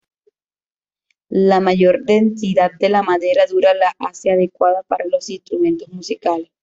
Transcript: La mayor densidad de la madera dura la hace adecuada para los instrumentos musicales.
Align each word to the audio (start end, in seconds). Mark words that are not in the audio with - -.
La 1.29 1.59
mayor 1.59 2.05
densidad 2.05 2.71
de 2.79 2.89
la 2.89 3.03
madera 3.03 3.45
dura 3.45 3.75
la 3.75 3.93
hace 3.99 4.31
adecuada 4.31 4.81
para 4.81 5.05
los 5.05 5.29
instrumentos 5.29 5.89
musicales. 5.89 6.49